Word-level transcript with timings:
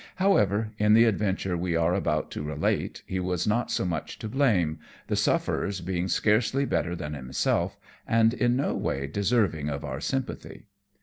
However, 0.15 0.71
in 0.79 0.95
the 0.95 1.03
adventure 1.03 1.55
we 1.55 1.75
are 1.75 1.93
about 1.93 2.31
to 2.31 2.41
relate, 2.41 3.03
he 3.05 3.19
was 3.19 3.45
not 3.45 3.69
so 3.69 3.85
much 3.85 4.17
to 4.17 4.27
blame, 4.27 4.79
the 5.05 5.15
sufferers 5.15 5.79
being 5.79 6.07
scarcely 6.07 6.65
better 6.65 6.95
than 6.95 7.13
himself, 7.13 7.77
and 8.07 8.33
in 8.33 8.55
no 8.55 8.73
way 8.73 9.05
deserving 9.05 9.69
of 9.69 9.85
our 9.85 10.01
sympathy. 10.01 10.63